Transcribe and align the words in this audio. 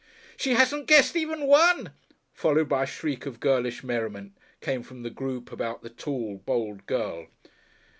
"She 0.35 0.55
hasn't 0.55 0.87
guessed 0.87 1.15
even 1.15 1.45
one!" 1.45 1.91
followed 2.33 2.67
by 2.67 2.85
a 2.85 2.87
shriek 2.87 3.27
of 3.27 3.39
girlish 3.39 3.83
merriment, 3.83 4.35
came 4.59 4.81
from 4.81 5.03
the 5.03 5.11
group 5.11 5.51
about 5.51 5.83
the 5.83 5.91
tall, 5.91 6.37
bold 6.37 6.87
girl. 6.87 7.27